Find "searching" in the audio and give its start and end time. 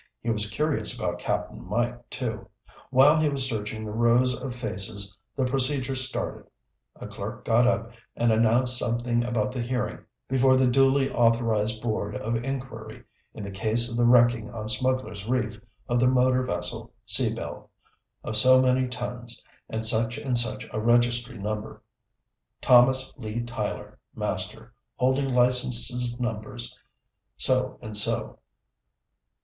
3.47-3.85